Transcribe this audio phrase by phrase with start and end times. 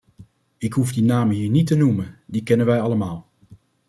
[0.57, 3.27] Ik hoef die namen hier niet te noemen, die kennen wij allemaal.